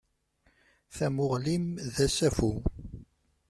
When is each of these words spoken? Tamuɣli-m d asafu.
Tamuɣli-m 0.95 1.67
d 1.93 1.95
asafu. 2.05 2.51